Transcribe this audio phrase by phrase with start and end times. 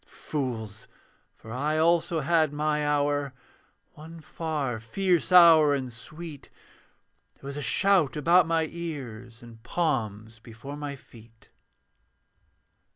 [0.07, 0.87] Fools!
[1.35, 3.35] For I also had my hour;
[3.93, 6.49] One far fierce hour and sweet:
[7.35, 11.51] There was a shout about my ears, And palms before my feet.